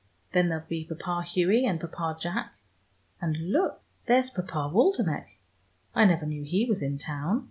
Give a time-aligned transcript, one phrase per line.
[0.31, 2.55] Then there'll be Papa Hughie, and Papa Jack,
[3.21, 5.37] and look, there's Papa Waldenech.
[5.93, 7.39] I never knew he was in town.